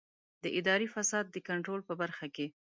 د 0.43 0.45
اداري 0.59 0.87
فساد 0.95 1.25
د 1.31 1.35
کنټرول 1.47 1.81
په 1.85 1.93
برخه 2.01 2.27
کې. 2.35 2.45